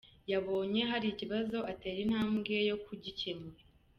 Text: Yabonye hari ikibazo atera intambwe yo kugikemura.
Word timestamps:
Yabonye 0.31 0.81
hari 0.91 1.05
ikibazo 1.09 1.57
atera 1.71 1.99
intambwe 2.05 2.55
yo 2.69 2.77
kugikemura. 2.85 3.63